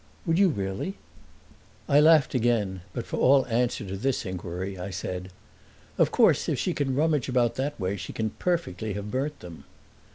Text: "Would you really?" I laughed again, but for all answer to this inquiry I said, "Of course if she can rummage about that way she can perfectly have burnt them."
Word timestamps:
"Would 0.25 0.39
you 0.39 0.49
really?" 0.49 0.95
I 1.87 1.99
laughed 1.99 2.33
again, 2.33 2.81
but 2.91 3.05
for 3.05 3.17
all 3.17 3.45
answer 3.45 3.85
to 3.85 3.95
this 3.95 4.25
inquiry 4.25 4.75
I 4.75 4.89
said, 4.89 5.29
"Of 5.99 6.11
course 6.11 6.49
if 6.49 6.57
she 6.57 6.73
can 6.73 6.95
rummage 6.95 7.29
about 7.29 7.53
that 7.57 7.79
way 7.79 7.97
she 7.97 8.11
can 8.11 8.31
perfectly 8.31 8.93
have 8.93 9.11
burnt 9.11 9.41
them." 9.41 9.63